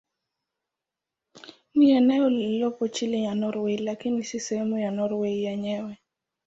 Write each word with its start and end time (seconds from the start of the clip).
Ni 1.75 1.91
eneo 1.91 2.29
lililopo 2.29 2.87
chini 2.87 3.23
ya 3.23 3.35
Norwei 3.35 3.77
lakini 3.77 4.23
si 4.23 4.39
sehemu 4.39 4.77
ya 4.77 4.91
Norwei 4.91 5.43
yenyewe. 5.43 5.97